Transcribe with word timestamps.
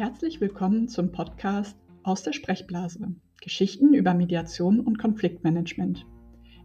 Herzlich 0.00 0.40
willkommen 0.40 0.88
zum 0.88 1.12
Podcast 1.12 1.76
aus 2.04 2.22
der 2.22 2.32
Sprechblase. 2.32 3.16
Geschichten 3.42 3.92
über 3.92 4.14
Mediation 4.14 4.80
und 4.80 4.98
Konfliktmanagement. 4.98 6.06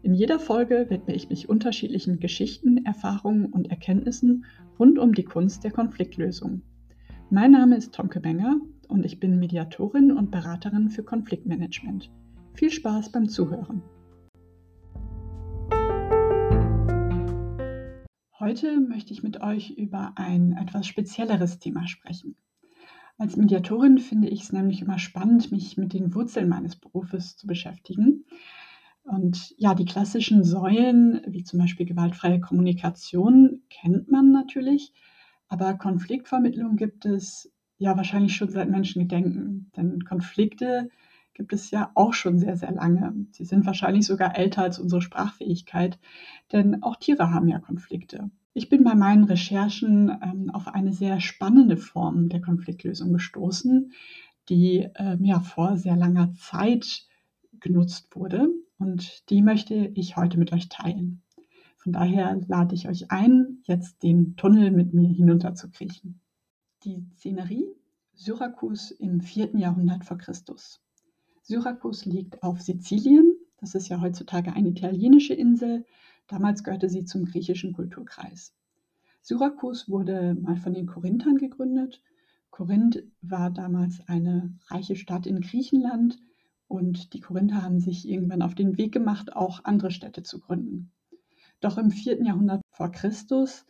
In 0.04 0.13
jeder 0.13 0.40
Folge 0.40 0.86
widme 0.88 1.13
ich 1.13 1.28
mich 1.28 1.50
unterschiedlichen 1.50 2.21
Geschichten, 2.21 2.86
Erfahrungen 2.86 3.48
und 3.48 3.70
Erkenntnissen 3.70 4.46
rund 4.79 4.98
um 4.98 5.13
die 5.13 5.26
Kunst 5.26 5.66
der 5.66 5.71
Konfliktlösung. 5.71 6.62
Mein 7.29 7.52
Name 7.52 7.76
ist 7.76 7.94
Tomke 7.94 8.21
Benger 8.21 8.56
und 8.88 9.06
ich 9.06 9.20
bin 9.20 9.38
Mediatorin 9.38 10.13
und 10.13 10.31
Beraterin 10.31 10.90
für 10.90 11.04
Konfliktmanagement. 11.04 12.10
Viel 12.54 12.72
Spaß 12.72 13.12
beim 13.12 13.28
Zuhören. 13.28 13.81
Heute 18.40 18.80
möchte 18.80 19.12
ich 19.12 19.23
mit 19.23 19.41
euch 19.41 19.72
über 19.72 20.13
ein 20.16 20.53
etwas 20.53 20.88
spezielleres 20.88 21.59
Thema 21.59 21.86
sprechen. 21.86 22.38
Als 23.17 23.37
Mediatorin 23.37 23.97
finde 23.97 24.27
ich 24.27 24.41
es 24.43 24.51
nämlich 24.51 24.81
immer 24.81 24.99
spannend, 24.99 25.51
mich 25.51 25.77
mit 25.77 25.93
den 25.93 26.13
Wurzeln 26.13 26.49
meines 26.49 26.75
Berufes 26.75 27.38
zu 27.38 27.47
beschäftigen. 27.47 28.25
Und 29.03 29.53
ja, 29.57 29.73
die 29.73 29.85
klassischen 29.85 30.43
Säulen, 30.43 31.21
wie 31.27 31.43
zum 31.43 31.59
Beispiel 31.59 31.85
gewaltfreie 31.85 32.41
Kommunikation, 32.41 33.61
kennt 33.69 34.11
man 34.11 34.31
natürlich, 34.31 34.91
aber 35.47 35.75
Konfliktvermittlung 35.75 36.75
gibt 36.75 37.05
es 37.05 37.53
ja 37.77 37.95
wahrscheinlich 37.95 38.35
schon 38.35 38.49
seit 38.49 38.69
Menschengedenken. 38.69 39.71
Denn 39.77 40.03
Konflikte 40.03 40.89
gibt 41.33 41.53
es 41.53 41.71
ja 41.71 41.91
auch 41.93 42.13
schon 42.13 42.39
sehr, 42.39 42.57
sehr 42.57 42.71
lange. 42.71 43.13
Sie 43.31 43.45
sind 43.45 43.66
wahrscheinlich 43.66 44.05
sogar 44.05 44.38
älter 44.38 44.63
als 44.63 44.79
unsere 44.79 45.02
Sprachfähigkeit, 45.02 45.99
denn 46.52 46.83
auch 46.83 46.95
Tiere 46.95 47.31
haben 47.31 47.47
ja 47.47 47.59
Konflikte. 47.59 48.29
Ich 48.58 48.70
bin 48.70 48.86
bei 48.86 48.95
meinen 48.95 49.26
Recherchen 49.26 50.09
ähm, 50.23 50.50
auf 50.50 50.70
eine 50.70 50.94
sehr 50.94 51.20
spannende 51.20 51.76
Form 51.76 52.30
der 52.30 52.39
Konfliktlösung 52.39 53.12
gestoßen, 53.12 53.92
die 54.47 54.88
ähm, 54.95 55.25
ja 55.25 55.42
vor 55.42 55.78
sehr 55.78 55.97
langer 55.97 56.34
Zeit 56.36 57.06
genutzt 57.59 58.16
wurde 58.16 58.47
und 58.78 59.30
die 59.30 59.42
möchte 59.42 59.92
ich 59.95 60.16
heute 60.16 60.39
mit 60.39 60.53
euch 60.53 60.70
teilen. 60.70 61.22
Von 61.75 61.92
daher 61.92 62.39
lade 62.47 62.75
ich 62.75 62.88
euch 62.88 63.12
ein, 63.12 63.58
jetzt 63.64 64.02
den 64.03 64.38
Tunnel 64.38 64.72
mit 64.72 64.94
mir 64.94 65.09
hinunter 65.09 65.53
zu 65.53 65.69
kriechen. 65.69 66.22
Die 66.86 67.06
Szenerie 67.17 67.67
Syrakus 68.14 68.92
im 68.92 69.19
4. 69.19 69.58
Jahrhundert 69.58 70.06
vor 70.06 70.17
Christus. 70.17 70.81
Syrakus 71.42 72.06
liegt 72.06 72.42
auf 72.42 72.62
Sizilien, 72.62 73.36
das 73.58 73.75
ist 73.75 73.90
ja 73.90 74.00
heutzutage 74.00 74.53
eine 74.53 74.69
italienische 74.69 75.34
Insel, 75.34 75.86
Damals 76.28 76.64
gehörte 76.64 76.90
sie 76.90 77.06
zum 77.06 77.26
griechischen 77.26 77.73
Kulturkreis. 77.73 78.54
Syrakus 79.22 79.90
wurde 79.90 80.36
mal 80.36 80.58
von 80.58 80.73
den 80.73 80.86
Korinthern 80.86 81.38
gegründet. 81.38 82.02
Korinth 82.50 83.04
war 83.22 83.52
damals 83.52 84.08
eine 84.08 84.53
reiche 84.68 84.96
Stadt 84.96 85.28
in 85.28 85.42
Griechenland 85.42 86.18
und 86.68 87.14
die 87.14 87.20
Korinther 87.20 87.62
haben 87.62 87.80
sich 87.80 88.08
irgendwann 88.08 88.42
auf 88.42 88.56
den 88.56 88.78
Weg 88.78 88.92
gemacht, 88.92 89.36
auch 89.36 89.66
andere 89.66 89.92
Städte 89.92 90.23
zu 90.23 90.40
gründen. 90.40 90.92
Doch 91.59 91.78
im 91.78 91.92
4. 91.92 92.23
Jahrhundert 92.23 92.62
vor 92.70 92.92
Christus 92.92 93.66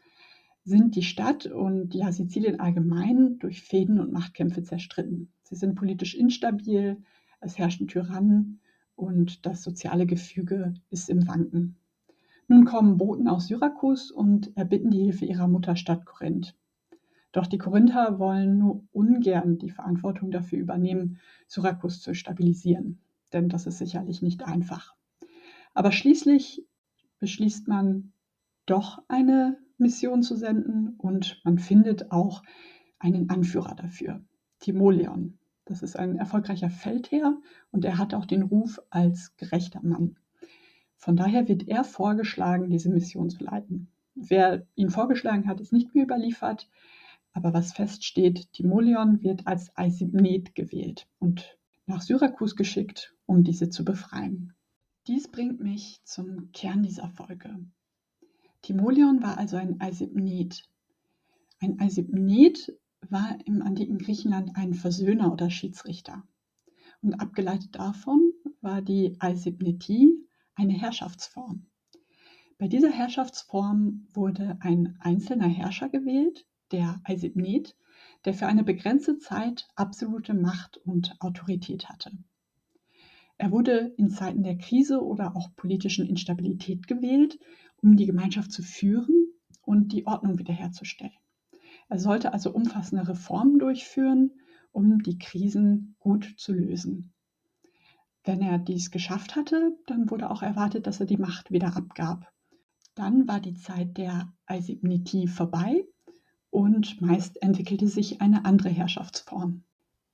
sind 0.64 0.96
die 0.96 1.04
Stadt 1.04 1.46
und 1.46 1.94
ja 1.94 2.12
Sizilien 2.12 2.60
allgemein 2.60 3.38
durch 3.40 3.62
Fäden 3.62 4.00
und 4.00 4.12
Machtkämpfe 4.12 4.64
zerstritten. 4.64 5.32
Sie 5.44 5.56
sind 5.56 5.76
politisch 5.76 6.16
instabil, 6.16 7.04
es 7.40 7.58
herrschen 7.58 7.88
Tyrannen 7.88 8.60
und 8.96 9.46
das 9.46 9.62
soziale 9.62 10.06
Gefüge 10.06 10.74
ist 10.90 11.10
im 11.10 11.28
Wanken. 11.28 11.78
Nun 12.48 12.66
kommen 12.66 12.98
Boten 12.98 13.28
aus 13.28 13.48
Syrakus 13.48 14.12
und 14.12 14.56
erbitten 14.56 14.92
die 14.92 15.02
Hilfe 15.02 15.26
ihrer 15.26 15.48
Mutterstadt 15.48 16.06
Korinth. 16.06 16.56
Doch 17.32 17.48
die 17.48 17.58
Korinther 17.58 18.20
wollen 18.20 18.60
nur 18.60 18.84
ungern 18.92 19.58
die 19.58 19.72
Verantwortung 19.72 20.30
dafür 20.30 20.60
übernehmen, 20.60 21.20
Syrakus 21.48 22.02
zu 22.02 22.14
stabilisieren, 22.14 23.00
denn 23.34 23.50
das 23.50 23.66
ist 23.66 23.80
sicherlich 23.80 24.22
nicht 24.22 24.44
einfach. 24.44 24.94
Aber 25.74 25.92
schließlich 25.92 26.64
beschließt 27.20 27.68
man 27.68 28.14
doch 28.68 29.02
eine 29.08 29.58
Mission 29.78 30.22
zu 30.22 30.36
senden 30.36 30.96
und 31.00 31.42
man 31.44 31.58
findet 31.58 32.12
auch 32.12 32.44
einen 33.00 33.30
Anführer 33.30 33.74
dafür, 33.76 34.24
Timoleon. 34.60 35.40
Das 35.66 35.82
ist 35.82 35.98
ein 35.98 36.16
erfolgreicher 36.16 36.70
Feldherr 36.70 37.38
und 37.72 37.86
er 37.86 37.98
hat 37.98 38.14
auch 38.14 38.26
den 38.26 38.44
Ruf 38.44 38.80
als 38.92 39.36
gerechter 39.36 39.82
Mann. 39.84 40.16
Von 40.98 41.16
daher 41.16 41.48
wird 41.48 41.68
er 41.68 41.84
vorgeschlagen, 41.84 42.70
diese 42.70 42.90
Mission 42.90 43.30
zu 43.30 43.44
leiten. 43.44 43.90
Wer 44.16 44.66
ihn 44.76 44.90
vorgeschlagen 44.90 45.48
hat, 45.48 45.60
ist 45.60 45.74
nicht 45.74 45.94
mehr 45.94 46.06
überliefert, 46.06 46.70
aber 47.34 47.54
was 47.54 47.74
feststeht, 47.74 48.52
Timoleon 48.54 49.22
wird 49.22 49.46
als 49.46 49.76
Eisibnet 49.76 50.56
gewählt 50.56 51.08
und 51.20 51.58
nach 51.86 52.02
Syrakus 52.02 52.56
geschickt, 52.56 53.14
um 53.26 53.44
diese 53.44 53.70
zu 53.70 53.84
befreien. 53.84 54.54
Dies 55.08 55.28
bringt 55.28 55.60
mich 55.60 56.00
zum 56.06 56.52
Kern 56.54 56.82
dieser 56.82 57.10
Folge. 57.10 57.60
Timoleon 58.62 59.22
war 59.22 59.38
also 59.38 59.58
ein 59.58 59.80
Eisibnet. 59.82 60.68
Ein 61.60 61.80
Eisibnet 61.80 62.74
war 63.10 63.38
im 63.46 63.62
antiken 63.62 64.00
Griechenland 64.00 64.56
ein 64.56 64.74
Versöhner 64.74 65.32
oder 65.32 65.50
Schiedsrichter. 65.50 66.24
Und 67.02 67.16
abgeleitet 67.16 67.76
davon 67.76 68.32
war 68.62 68.82
die 68.82 69.16
Eisibnetie 69.20 70.25
eine 70.56 70.74
Herrschaftsform. 70.74 71.66
Bei 72.58 72.68
dieser 72.68 72.92
Herrschaftsform 72.92 74.08
wurde 74.14 74.58
ein 74.62 74.98
einzelner 75.00 75.48
Herrscher 75.48 75.90
gewählt, 75.90 76.46
der 76.72 77.02
Eisibnet, 77.04 77.76
der 78.24 78.34
für 78.34 78.48
eine 78.48 78.64
begrenzte 78.64 79.18
Zeit 79.18 79.68
absolute 79.76 80.34
Macht 80.34 80.78
und 80.78 81.16
Autorität 81.20 81.90
hatte. 81.90 82.12
Er 83.38 83.52
wurde 83.52 83.94
in 83.98 84.10
Zeiten 84.10 84.44
der 84.44 84.58
Krise 84.58 85.04
oder 85.04 85.36
auch 85.36 85.54
politischen 85.56 86.08
Instabilität 86.08 86.88
gewählt, 86.88 87.38
um 87.82 87.98
die 87.98 88.06
Gemeinschaft 88.06 88.52
zu 88.52 88.64
führen 88.64 89.28
und 89.62 89.92
die 89.92 90.08
Ordnung 90.08 90.40
wiederherzustellen. 90.40 91.12
Er 91.90 92.00
sollte 92.00 92.34
also 92.34 92.52
umfassende 92.52 93.08
Reformen 93.08 93.60
durchführen, 93.60 94.32
um 94.72 95.04
die 95.04 95.20
Krisen 95.20 95.96
gut 96.00 96.34
zu 96.38 96.54
lösen. 96.54 97.14
Wenn 98.26 98.42
er 98.42 98.58
dies 98.58 98.90
geschafft 98.90 99.36
hatte, 99.36 99.78
dann 99.86 100.10
wurde 100.10 100.32
auch 100.32 100.42
erwartet, 100.42 100.88
dass 100.88 101.00
er 101.00 101.06
die 101.06 101.18
Macht 101.18 101.52
wieder 101.52 101.78
abgab. 101.78 102.34
Dann 102.96 103.28
war 103.28 103.40
die 103.40 103.54
Zeit 103.54 103.98
der 103.98 104.34
Eisibnetie 104.48 105.28
vorbei 105.28 105.86
und 106.50 107.00
meist 107.02 107.40
entwickelte 107.44 107.88
sich 107.88 108.22
eine 108.22 108.44
andere 108.44 108.70
Herrschaftsform. 108.70 109.64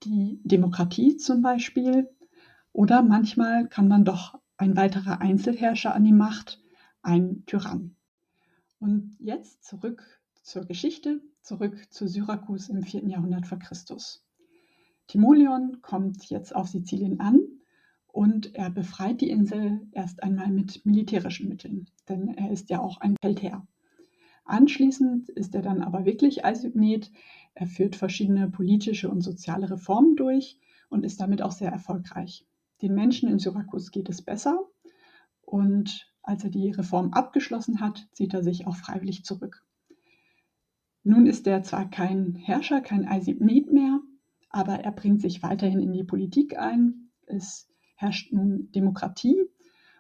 Die 0.03 0.41
Demokratie 0.43 1.15
zum 1.15 1.41
Beispiel 1.41 2.09
oder 2.73 3.01
manchmal 3.01 3.69
kann 3.69 3.87
man 3.87 4.03
doch 4.03 4.37
ein 4.57 4.75
weiterer 4.75 5.21
Einzelherrscher 5.21 5.95
an 5.95 6.03
die 6.03 6.11
Macht, 6.11 6.61
ein 7.01 7.43
Tyrann. 7.45 7.95
Und 8.79 9.15
jetzt 9.19 9.63
zurück 9.63 10.03
zur 10.41 10.65
Geschichte, 10.65 11.21
zurück 11.41 11.87
zu 11.93 12.07
Syrakus 12.07 12.67
im 12.67 12.83
4. 12.83 13.07
Jahrhundert 13.07 13.47
vor 13.47 13.59
Christus. 13.59 14.25
Timoleon 15.07 15.81
kommt 15.81 16.25
jetzt 16.25 16.53
auf 16.53 16.67
Sizilien 16.67 17.19
an 17.21 17.39
und 18.11 18.55
er 18.55 18.69
befreit 18.69 19.21
die 19.21 19.29
Insel 19.29 19.87
erst 19.91 20.23
einmal 20.23 20.51
mit 20.51 20.85
militärischen 20.85 21.47
Mitteln, 21.49 21.89
denn 22.09 22.29
er 22.29 22.51
ist 22.51 22.69
ja 22.69 22.79
auch 22.79 22.99
ein 22.99 23.15
Feldherr. 23.21 23.65
Anschließend 24.43 25.29
ist 25.29 25.55
er 25.55 25.61
dann 25.61 25.81
aber 25.81 26.05
wirklich 26.05 26.43
Eisygnet. 26.43 27.11
Er 27.53 27.67
führt 27.67 27.95
verschiedene 27.95 28.49
politische 28.49 29.09
und 29.09 29.21
soziale 29.21 29.69
Reformen 29.69 30.15
durch 30.15 30.59
und 30.89 31.05
ist 31.05 31.21
damit 31.21 31.41
auch 31.41 31.51
sehr 31.51 31.71
erfolgreich. 31.71 32.45
Den 32.81 32.95
Menschen 32.95 33.29
in 33.29 33.39
Syrakus 33.39 33.91
geht 33.91 34.09
es 34.09 34.21
besser 34.21 34.59
und 35.41 36.11
als 36.23 36.43
er 36.43 36.49
die 36.49 36.71
Reform 36.71 37.13
abgeschlossen 37.13 37.79
hat, 37.79 38.07
zieht 38.11 38.33
er 38.33 38.43
sich 38.43 38.67
auch 38.67 38.75
freiwillig 38.75 39.23
zurück. 39.23 39.65
Nun 41.03 41.25
ist 41.25 41.47
er 41.47 41.63
zwar 41.63 41.89
kein 41.89 42.35
Herrscher, 42.35 42.81
kein 42.81 43.07
Eisibnet 43.07 43.71
mehr, 43.71 44.01
aber 44.49 44.79
er 44.79 44.91
bringt 44.91 45.21
sich 45.21 45.41
weiterhin 45.41 45.79
in 45.79 45.93
die 45.93 46.03
Politik 46.03 46.59
ein, 46.59 47.09
ist 47.25 47.70
herrscht 48.01 48.33
nun 48.33 48.71
Demokratie 48.71 49.47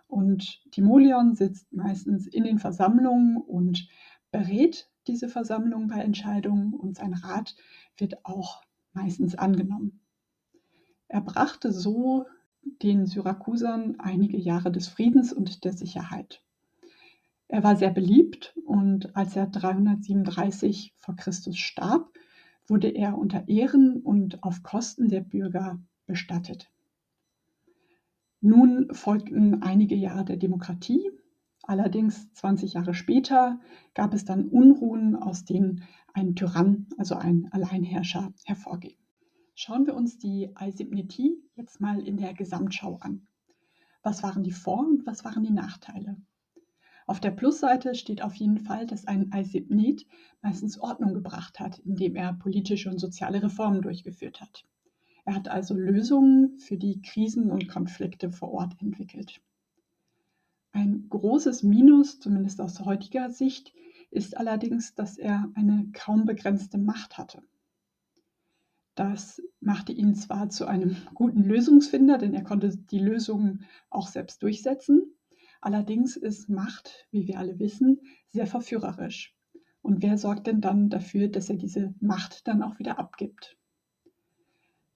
und 0.07 0.61
Timoleon 0.71 1.35
sitzt 1.35 1.71
meistens 1.71 2.27
in 2.27 2.43
den 2.43 2.59
Versammlungen 2.59 3.37
und 3.37 3.87
berät 4.31 4.89
diese 5.07 5.29
Versammlungen 5.29 5.87
bei 5.87 6.01
Entscheidungen 6.01 6.73
und 6.73 6.97
sein 6.97 7.13
Rat 7.13 7.55
wird 7.97 8.25
auch 8.25 8.61
meistens 8.93 9.35
angenommen. 9.35 10.01
Er 11.07 11.21
brachte 11.21 11.71
so 11.71 12.25
den 12.81 13.05
Syrakusern 13.05 13.99
einige 13.99 14.37
Jahre 14.37 14.71
des 14.71 14.87
Friedens 14.87 15.33
und 15.33 15.63
der 15.63 15.73
Sicherheit. 15.73 16.43
Er 17.47 17.63
war 17.63 17.75
sehr 17.75 17.89
beliebt 17.89 18.55
und 18.65 19.15
als 19.15 19.35
er 19.35 19.47
337 19.47 20.93
vor 20.97 21.15
Christus 21.15 21.57
starb, 21.57 22.13
wurde 22.67 22.89
er 22.89 23.17
unter 23.17 23.47
Ehren 23.47 24.01
und 24.01 24.43
auf 24.43 24.63
Kosten 24.63 25.09
der 25.09 25.21
Bürger 25.21 25.79
bestattet. 26.05 26.71
Nun 28.43 28.91
folgten 28.91 29.61
einige 29.61 29.95
Jahre 29.95 30.25
der 30.25 30.37
Demokratie. 30.37 31.11
Allerdings 31.61 32.33
20 32.33 32.73
Jahre 32.73 32.95
später 32.95 33.59
gab 33.93 34.15
es 34.15 34.25
dann 34.25 34.47
Unruhen, 34.47 35.15
aus 35.15 35.45
denen 35.45 35.83
ein 36.13 36.35
Tyrann, 36.35 36.87
also 36.97 37.13
ein 37.15 37.49
Alleinherrscher, 37.51 38.33
hervorging. 38.45 38.95
Schauen 39.53 39.85
wir 39.85 39.93
uns 39.93 40.17
die 40.17 40.49
Eisipnetie 40.55 41.37
jetzt 41.53 41.81
mal 41.81 41.99
in 42.01 42.17
der 42.17 42.33
Gesamtschau 42.33 42.97
an. 43.01 43.27
Was 44.01 44.23
waren 44.23 44.41
die 44.41 44.51
Vor- 44.51 44.87
und 44.87 45.05
was 45.05 45.23
waren 45.23 45.43
die 45.43 45.53
Nachteile? 45.53 46.17
Auf 47.05 47.19
der 47.19 47.29
Plusseite 47.29 47.93
steht 47.93 48.23
auf 48.23 48.33
jeden 48.33 48.57
Fall, 48.57 48.87
dass 48.87 49.05
ein 49.05 49.31
Eisipnet 49.31 50.07
meistens 50.41 50.79
Ordnung 50.79 51.13
gebracht 51.13 51.59
hat, 51.59 51.77
indem 51.77 52.15
er 52.15 52.33
politische 52.33 52.89
und 52.89 52.97
soziale 52.97 53.43
Reformen 53.43 53.83
durchgeführt 53.83 54.41
hat. 54.41 54.65
Er 55.25 55.35
hat 55.35 55.47
also 55.47 55.75
Lösungen 55.75 56.57
für 56.57 56.77
die 56.77 57.01
Krisen 57.01 57.51
und 57.51 57.67
Konflikte 57.67 58.31
vor 58.31 58.51
Ort 58.51 58.81
entwickelt. 58.81 59.41
Ein 60.71 61.07
großes 61.09 61.63
Minus, 61.63 62.19
zumindest 62.19 62.61
aus 62.61 62.79
heutiger 62.81 63.29
Sicht, 63.29 63.73
ist 64.09 64.37
allerdings, 64.37 64.95
dass 64.95 65.17
er 65.17 65.49
eine 65.55 65.89
kaum 65.93 66.25
begrenzte 66.25 66.77
Macht 66.77 67.17
hatte. 67.17 67.43
Das 68.95 69.41
machte 69.59 69.93
ihn 69.93 70.15
zwar 70.15 70.49
zu 70.49 70.65
einem 70.65 70.95
guten 71.13 71.43
Lösungsfinder, 71.43 72.17
denn 72.17 72.33
er 72.33 72.43
konnte 72.43 72.75
die 72.75 72.99
Lösungen 72.99 73.65
auch 73.89 74.07
selbst 74.07 74.43
durchsetzen. 74.43 75.13
Allerdings 75.61 76.17
ist 76.17 76.49
Macht, 76.49 77.07
wie 77.11 77.27
wir 77.27 77.37
alle 77.37 77.59
wissen, 77.59 78.01
sehr 78.29 78.47
verführerisch. 78.47 79.35
Und 79.81 80.01
wer 80.01 80.17
sorgt 80.17 80.47
denn 80.47 80.61
dann 80.61 80.89
dafür, 80.89 81.27
dass 81.27 81.49
er 81.49 81.57
diese 81.57 81.93
Macht 81.99 82.47
dann 82.47 82.63
auch 82.63 82.79
wieder 82.79 82.99
abgibt? 82.99 83.57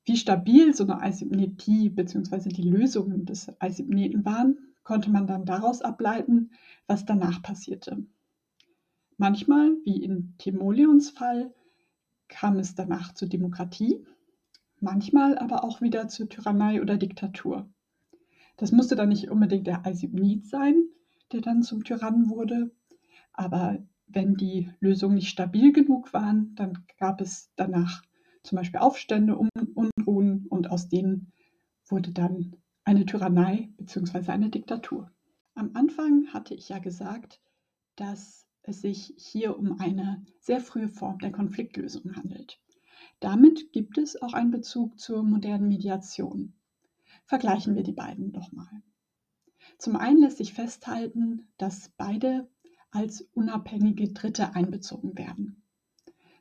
Wie 0.06 0.18
stabil 0.18 0.76
so 0.76 0.84
eine 0.84 1.02
Asympnetie 1.02 1.90
bzw. 1.90 2.50
die 2.50 2.70
Lösungen 2.70 3.26
des 3.26 3.52
Asympneten 3.60 4.24
waren, 4.24 4.58
konnte 4.84 5.10
man 5.10 5.26
dann 5.26 5.46
daraus 5.46 5.82
ableiten, 5.82 6.52
was 6.86 7.06
danach 7.06 7.42
passierte. 7.42 8.06
Manchmal, 9.18 9.72
wie 9.84 10.04
in 10.04 10.36
Timoleons 10.38 11.10
Fall, 11.10 11.54
kam 12.28 12.60
es 12.60 12.76
danach 12.76 13.14
zur 13.14 13.30
Demokratie, 13.30 14.06
manchmal 14.80 15.38
aber 15.40 15.64
auch 15.64 15.82
wieder 15.82 16.08
zur 16.08 16.30
Tyrannei 16.30 16.82
oder 16.82 16.98
Diktatur. 16.98 17.68
Das 18.58 18.72
musste 18.72 18.96
dann 18.96 19.10
nicht 19.10 19.32
unbedingt 19.32 19.68
der 19.68 19.86
Alsibnit 19.86 20.48
sein, 20.48 20.84
der 21.32 21.42
dann 21.42 21.64
zum 21.64 21.84
Tyrannen 21.84 22.30
wurde, 22.30 22.72
aber 23.34 23.80
wenn 24.08 24.36
die 24.36 24.70
Lösungen 24.80 25.16
nicht 25.16 25.30
stabil 25.30 25.74
genug 25.74 26.14
waren, 26.14 26.54
dann 26.56 26.86
gab 27.00 27.22
es 27.22 27.52
danach 27.56 28.04
zum 28.46 28.58
Beispiel 28.58 28.80
Aufstände, 28.80 29.38
Unruhen 29.38 30.48
und 30.48 30.70
aus 30.70 30.88
denen 30.88 31.32
wurde 31.88 32.12
dann 32.12 32.56
eine 32.84 33.06
Tyrannei 33.06 33.70
bzw. 33.78 34.32
eine 34.32 34.50
Diktatur. 34.50 35.12
Am 35.56 35.72
Anfang 35.74 36.28
hatte 36.34 36.54
ich 36.54 36.70
ja 36.70 36.80
gesagt, 36.80 37.42
dass 37.96 38.48
es 38.62 38.82
sich 38.82 39.14
hier 39.18 39.58
um 39.58 39.80
eine 39.80 40.26
sehr 40.40 40.60
frühe 40.60 40.90
Form 40.90 41.20
der 41.20 41.32
Konfliktlösung 41.32 42.16
handelt. 42.16 42.60
Damit 43.20 43.72
gibt 43.72 43.98
es 43.98 44.22
auch 44.22 44.34
einen 44.34 44.52
Bezug 44.52 45.00
zur 45.00 45.24
modernen 45.24 45.68
Mediation. 45.68 46.54
Vergleichen 47.26 47.76
wir 47.76 47.84
die 47.84 47.94
beiden 47.94 48.34
doch 48.34 48.52
mal. 48.52 48.84
Zum 49.78 49.96
einen 49.96 50.22
lässt 50.22 50.38
sich 50.38 50.54
festhalten, 50.54 51.48
dass 51.58 51.90
beide 51.98 52.48
als 52.92 53.22
unabhängige 53.34 54.10
Dritte 54.10 54.56
einbezogen 54.56 55.18
werden. 55.18 55.64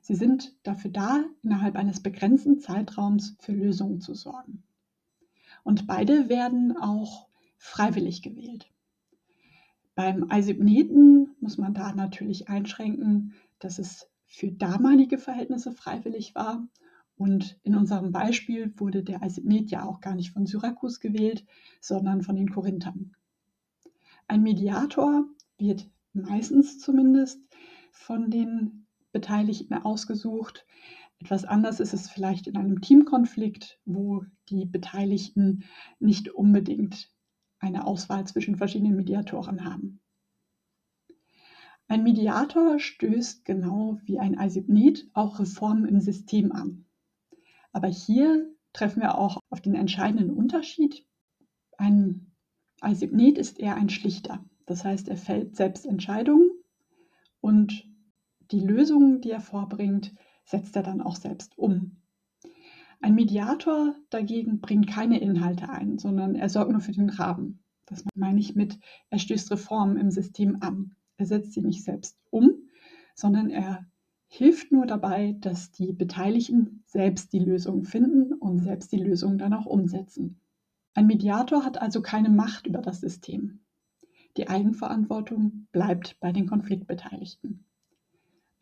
Sie 0.07 0.15
sind 0.15 0.55
dafür 0.65 0.91
da, 0.91 1.25
innerhalb 1.43 1.77
eines 1.77 2.03
begrenzten 2.03 2.59
Zeitraums 2.59 3.37
für 3.41 3.53
Lösungen 3.53 4.03
zu 4.03 4.13
sorgen. 4.13 4.63
Und 5.63 5.87
beide 5.87 6.29
werden 6.29 6.77
auch 6.77 7.27
freiwillig 7.57 8.21
gewählt. 8.21 8.71
Beim 9.95 10.31
Eisibneten 10.31 11.35
muss 11.41 11.57
man 11.57 11.73
da 11.73 11.95
natürlich 11.95 12.51
einschränken, 12.51 13.33
dass 13.59 13.79
es 13.79 14.07
für 14.27 14.53
damalige 14.53 15.17
Verhältnisse 15.17 15.73
freiwillig 15.73 16.35
war. 16.35 16.69
Und 17.17 17.59
in 17.63 17.75
unserem 17.75 18.13
Beispiel 18.13 18.75
wurde 18.77 19.05
der 19.05 19.23
Eisibnet 19.23 19.71
ja 19.71 19.87
auch 19.87 20.03
gar 20.03 20.15
nicht 20.15 20.33
von 20.33 20.45
Syrakus 20.45 21.01
gewählt, 21.01 21.47
sondern 21.81 22.21
von 22.21 22.37
den 22.37 22.51
Korinthern. 22.51 23.17
Ein 24.29 24.43
Mediator 24.43 25.25
wird 25.57 25.89
meistens 26.13 26.79
zumindest 26.79 27.41
von 27.91 28.29
den 28.29 28.84
Beteiligten 29.15 29.73
ausgesucht. 29.73 30.67
Etwas 31.21 31.47
anders 31.47 31.81
ist 31.81 31.95
es 31.95 32.11
vielleicht 32.11 32.47
in 32.49 32.59
einem 32.59 32.83
Teamkonflikt, 32.83 33.81
wo 33.87 34.25
die 34.51 34.67
Beteiligten 34.67 35.65
nicht 36.01 36.29
unbedingt 36.29 37.11
eine 37.61 37.87
Auswahl 37.87 38.27
zwischen 38.27 38.57
verschiedenen 38.57 38.97
Mediatoren 38.97 39.65
haben. 39.65 40.01
Ein 41.87 42.03
Mediator 42.03 42.79
stößt 42.79 43.45
genau 43.45 43.99
wie 44.05 44.19
ein 44.19 44.37
Eisibnet 44.37 45.07
auch 45.15 45.39
Reformen 45.39 45.87
im 45.87 46.01
System 46.01 46.53
an. 46.53 46.85
Aber 47.73 47.89
hier 47.89 48.51
treffen 48.73 49.01
wir 49.01 49.17
auch 49.17 49.39
auf 49.51 49.61
den 49.61 49.75
entscheidenden 49.75 50.31
Unterschied. 50.31 51.07
Ein 51.79 52.33
Eisibnet 52.81 53.39
ist 53.39 53.59
eher 53.61 53.77
ein 53.77 53.91
Schlichter. 53.91 54.45
Das 54.67 54.85
heißt, 54.85 55.09
er 55.09 55.17
fällt 55.17 55.57
selbst 55.57 55.87
Entscheidungen 55.87 56.51
und 57.41 57.87
die 58.51 58.61
Lösungen, 58.61 59.21
die 59.21 59.31
er 59.31 59.41
vorbringt, 59.41 60.15
setzt 60.45 60.77
er 60.77 60.83
dann 60.83 61.01
auch 61.01 61.17
selbst 61.17 61.57
um. 61.59 62.03
Ein 63.01 63.15
Mediator 63.15 63.95
dagegen 64.11 64.61
bringt 64.61 64.87
keine 64.87 65.21
Inhalte 65.21 65.69
ein, 65.69 65.99
sondern 65.99 66.35
er 66.35 66.49
sorgt 66.49 66.73
nur 66.73 66.81
für 66.81 66.93
den 66.93 67.11
Rahmen. 67.11 67.63
Das 67.87 68.05
meine 68.15 68.41
ich 68.41 68.55
mit, 68.55 68.79
er 69.11 69.19
stößt 69.19 69.51
Reformen 69.51 69.99
im 69.99 70.11
System 70.11 70.59
an. 70.61 70.95
Er 71.17 71.27
setzt 71.27 71.53
sie 71.53 71.61
nicht 71.61 71.85
selbst 71.85 72.19
um, 72.31 72.51
sondern 73.15 73.51
er 73.51 73.87
hilft 74.27 74.73
nur 74.73 74.87
dabei, 74.87 75.37
dass 75.41 75.71
die 75.71 75.93
Beteiligten 75.93 76.83
selbst 76.87 77.33
die 77.33 77.39
Lösung 77.39 77.85
finden 77.85 78.33
und 78.33 78.61
selbst 78.61 78.91
die 78.91 78.99
Lösung 78.99 79.39
dann 79.39 79.53
auch 79.53 79.67
umsetzen. 79.67 80.41
Ein 80.95 81.07
Mediator 81.07 81.65
hat 81.65 81.81
also 81.81 82.03
keine 82.03 82.31
Macht 82.31 82.67
über 82.67 82.81
das 82.81 83.01
System. 83.01 83.61
Die 84.37 84.49
Eigenverantwortung 84.49 85.69
bleibt 85.71 86.19
bei 86.21 86.33
den 86.33 86.49
Konfliktbeteiligten. 86.49 87.65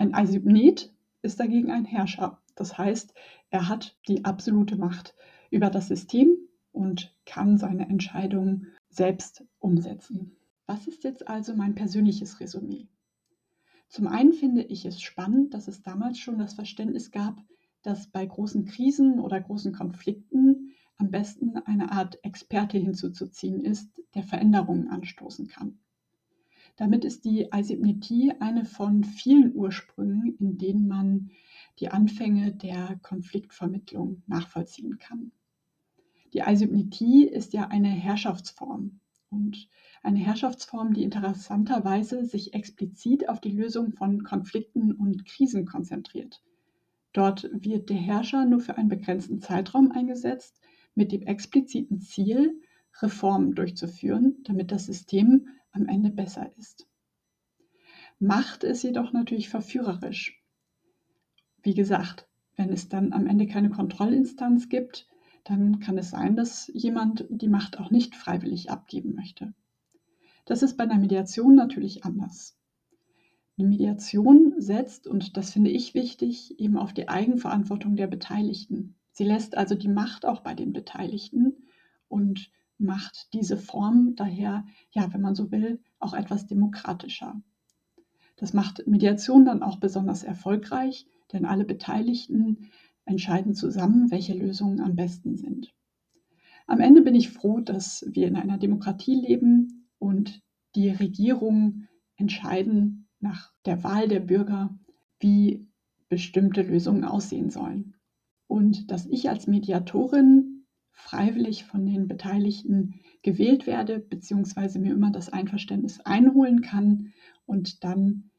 Ein 0.02 0.16
Asybnet 0.16 0.93
ist 1.22 1.38
dagegen 1.38 1.70
ein 1.70 1.84
Herrscher. 1.84 2.43
Das 2.56 2.76
heißt, 2.76 3.14
er 3.50 3.69
hat 3.69 3.96
die 4.08 4.25
absolute 4.25 4.75
Macht 4.75 5.14
über 5.52 5.70
das 5.70 5.87
System 5.87 6.37
und 6.72 7.14
kann 7.25 7.56
seine 7.56 7.88
Entscheidungen 7.88 8.66
selbst 8.88 9.44
umsetzen. 9.60 10.34
Was 10.66 10.88
ist 10.88 11.04
jetzt 11.04 11.28
also 11.28 11.54
mein 11.54 11.76
persönliches 11.76 12.40
Resümee? 12.40 12.88
Zum 13.87 14.08
einen 14.08 14.32
finde 14.32 14.64
ich 14.64 14.87
es 14.87 15.00
spannend, 15.00 15.54
dass 15.54 15.69
es 15.69 15.82
damals 15.82 16.19
schon 16.19 16.37
das 16.37 16.54
Verständnis 16.54 17.12
gab, 17.12 17.40
dass 17.82 18.09
bei 18.09 18.26
großen 18.26 18.64
Krisen 18.64 19.21
oder 19.21 19.40
großen 19.40 19.73
Konflikten 19.73 20.73
am 20.97 21.12
besten 21.12 21.59
eine 21.59 21.92
Art 21.92 22.18
Experte 22.25 22.76
hinzuzuziehen 22.76 23.64
ist, 23.64 23.88
der 24.16 24.25
Veränderungen 24.25 24.88
anstoßen 24.88 25.47
kann. 25.47 25.78
Damit 26.76 27.05
ist 27.05 27.25
die 27.25 27.52
Eisipnetie 27.52 28.33
eine 28.41 28.64
von 28.64 29.05
vielen 29.05 29.55
Ursprüngen, 29.55 30.37
in 30.38 30.59
denen 30.59 30.88
man 30.88 31.31
die 31.79 31.91
Anfänge 31.91 32.52
der 32.52 32.99
Konfliktvermittlung 33.02 34.23
nachvollziehen 34.26 34.99
kann. 34.99 35.33
Die 36.33 36.43
Eisipnetie 36.43 37.29
ist 37.29 37.52
ja 37.52 37.69
eine 37.69 37.91
Herrschaftsform 37.91 39.00
und 39.31 39.69
eine 40.02 40.19
Herrschaftsform, 40.19 40.95
die 40.95 41.02
interessanterweise 41.02 42.25
sich 42.25 42.55
explizit 42.55 43.29
auf 43.29 43.41
die 43.41 43.50
Lösung 43.52 43.93
von 43.93 44.23
Konflikten 44.23 44.93
und 44.93 45.26
Krisen 45.26 45.67
konzentriert. 45.67 46.43
Dort 47.12 47.50
wird 47.52 47.91
der 47.91 47.99
Herrscher 47.99 48.47
nur 48.47 48.61
für 48.61 48.76
einen 48.79 48.88
begrenzten 48.88 49.41
Zeitraum 49.41 49.93
eingesetzt, 49.93 50.61
mit 50.95 51.12
dem 51.12 51.23
expliziten 51.23 52.00
Ziel, 52.00 52.61
Reformen 53.00 53.55
durchzuführen, 53.55 54.37
damit 54.45 54.71
das 54.71 54.87
System 54.87 55.49
am 55.73 55.87
Ende 55.88 56.11
besser 56.11 56.50
ist. 56.57 56.87
Macht 58.19 58.62
ist 58.62 58.83
jedoch 58.83 59.12
natürlich 59.12 59.49
verführerisch. 59.49 60.41
Wie 61.62 61.75
gesagt, 61.75 62.29
wenn 62.57 62.71
es 62.71 62.88
dann 62.88 63.12
am 63.12 63.26
Ende 63.26 63.47
keine 63.47 63.71
Kontrollinstanz 63.71 64.69
gibt, 64.69 65.09
dann 65.45 65.81
kann 65.81 65.99
es 65.99 66.11
sein, 66.11 66.37
dass 66.37 66.71
jemand 66.73 67.26
die 67.29 67.49
Macht 67.49 67.79
auch 67.79 67.91
nicht 67.91 68.14
freiwillig 68.14 68.71
abgeben 68.71 69.14
möchte. 69.14 69.55
Das 70.45 70.62
ist 70.62 70.76
bei 70.76 70.85
einer 70.85 70.99
Mediation 70.99 71.55
natürlich 71.55 72.05
anders. 72.05 72.57
Eine 73.59 73.69
Mediation 73.69 74.55
setzt, 74.59 75.07
und 75.07 75.37
das 75.37 75.52
finde 75.52 75.71
ich 75.71 75.95
wichtig, 75.95 76.59
eben 76.59 76.76
auf 76.76 76.93
die 76.93 77.09
Eigenverantwortung 77.09 77.97
der 77.97 78.07
Beteiligten. 78.07 78.97
Sie 79.12 79.25
lässt 79.25 79.57
also 79.57 79.75
die 79.75 79.88
Macht 79.88 80.25
auch 80.25 80.41
bei 80.41 80.55
den 80.55 80.73
Beteiligten 80.73 81.57
und 82.09 82.50
macht 82.82 83.28
diese 83.32 83.56
Form 83.56 84.14
daher, 84.16 84.66
ja, 84.90 85.12
wenn 85.12 85.20
man 85.20 85.34
so 85.34 85.50
will, 85.50 85.80
auch 85.98 86.14
etwas 86.14 86.46
demokratischer. 86.46 87.40
Das 88.36 88.52
macht 88.52 88.86
Mediation 88.86 89.44
dann 89.44 89.62
auch 89.62 89.78
besonders 89.78 90.24
erfolgreich, 90.24 91.06
denn 91.32 91.44
alle 91.44 91.64
Beteiligten 91.64 92.70
entscheiden 93.04 93.54
zusammen, 93.54 94.10
welche 94.10 94.34
Lösungen 94.34 94.80
am 94.80 94.96
besten 94.96 95.36
sind. 95.36 95.74
Am 96.66 96.80
Ende 96.80 97.02
bin 97.02 97.14
ich 97.14 97.30
froh, 97.30 97.60
dass 97.60 98.04
wir 98.08 98.26
in 98.28 98.36
einer 98.36 98.58
Demokratie 98.58 99.14
leben 99.14 99.88
und 99.98 100.42
die 100.74 100.90
Regierungen 100.90 101.88
entscheiden 102.16 103.08
nach 103.20 103.52
der 103.64 103.84
Wahl 103.84 104.08
der 104.08 104.20
Bürger, 104.20 104.78
wie 105.20 105.68
bestimmte 106.08 106.62
Lösungen 106.62 107.04
aussehen 107.04 107.50
sollen. 107.50 107.94
und 108.52 108.90
dass 108.90 109.06
ich 109.06 109.30
als 109.30 109.46
Mediatorin 109.46 110.51
freiwillig 110.92 111.64
von 111.64 111.84
den 111.87 112.08
Beteiligten 112.08 113.00
gewählt 113.22 113.66
werde, 113.66 113.99
beziehungsweise 113.99 114.78
mir 114.78 114.92
immer 114.92 115.11
das 115.11 115.28
Einverständnis 115.28 116.00
einholen 116.00 116.61
kann 116.61 117.12
und 117.46 117.84
dann 117.84 118.30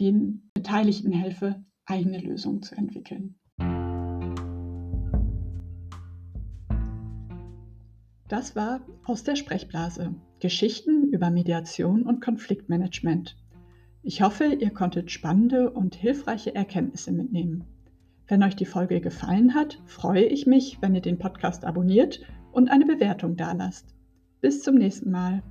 den 0.00 0.50
Beteiligten 0.54 1.12
helfe, 1.12 1.64
eigene 1.84 2.20
Lösungen 2.20 2.62
zu 2.62 2.74
entwickeln. 2.74 3.36
Das 8.28 8.56
war 8.56 8.80
aus 9.04 9.22
der 9.22 9.36
Sprechblase. 9.36 10.14
Geschichten 10.40 11.12
über 11.12 11.30
Mediation 11.30 12.02
und 12.02 12.20
Konfliktmanagement. 12.20 13.36
Ich 14.02 14.20
hoffe, 14.20 14.46
ihr 14.46 14.70
konntet 14.70 15.10
spannende 15.10 15.70
und 15.70 15.94
hilfreiche 15.94 16.54
Erkenntnisse 16.54 17.12
mitnehmen. 17.12 17.64
Wenn 18.28 18.42
euch 18.42 18.56
die 18.56 18.64
Folge 18.64 19.00
gefallen 19.00 19.54
hat, 19.54 19.80
freue 19.86 20.24
ich 20.24 20.46
mich, 20.46 20.78
wenn 20.80 20.94
ihr 20.94 21.00
den 21.00 21.18
Podcast 21.18 21.64
abonniert 21.64 22.20
und 22.52 22.70
eine 22.70 22.84
Bewertung 22.84 23.36
dalasst. 23.36 23.94
Bis 24.40 24.62
zum 24.62 24.74
nächsten 24.76 25.10
Mal. 25.10 25.42